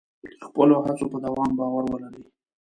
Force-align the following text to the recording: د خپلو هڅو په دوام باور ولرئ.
د 0.39 0.41
خپلو 0.47 0.75
هڅو 0.85 1.05
په 1.13 1.17
دوام 1.25 1.51
باور 1.59 1.83
ولرئ. 1.87 2.23